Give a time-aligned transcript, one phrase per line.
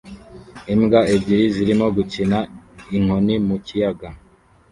[0.73, 2.37] Imbwa ebyiri zirimo gukina
[2.97, 4.09] inkoni mu kiyaga